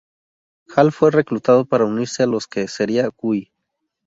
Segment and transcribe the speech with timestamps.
[0.75, 3.51] Hall fue reclutado para unirse a los que sería Guy.